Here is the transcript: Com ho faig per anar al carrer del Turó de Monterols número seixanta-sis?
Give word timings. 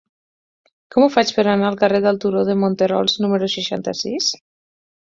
Com 0.95 1.05
ho 1.05 1.09
faig 1.17 1.33
per 1.35 1.45
anar 1.51 1.69
al 1.69 1.77
carrer 1.83 2.01
del 2.09 2.19
Turó 2.25 2.43
de 2.51 2.59
Monterols 2.65 3.17
número 3.27 3.55
seixanta-sis? 3.59 4.35